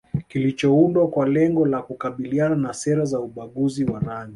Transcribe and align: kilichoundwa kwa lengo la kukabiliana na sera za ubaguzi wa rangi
kilichoundwa 0.27 1.07
kwa 1.07 1.29
lengo 1.29 1.65
la 1.65 1.81
kukabiliana 1.81 2.55
na 2.55 2.73
sera 2.73 3.05
za 3.05 3.19
ubaguzi 3.19 3.85
wa 3.85 3.99
rangi 3.99 4.29